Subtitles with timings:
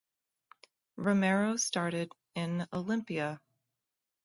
[0.95, 3.39] Romero started in Olimpia.